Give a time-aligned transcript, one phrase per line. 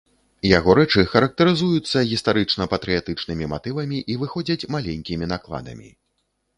[0.57, 5.89] Яго рэчы характарызуюцца гістарычна-патрыятычнымі матывамі і выходзяць маленькімі накладамі.